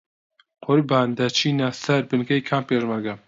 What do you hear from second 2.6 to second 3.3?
پێشمەرگە؟